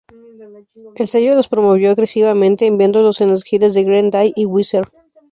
[0.95, 4.89] El sello los promovió agresivamente, enviándolos en las giras de Green Day y Weezer.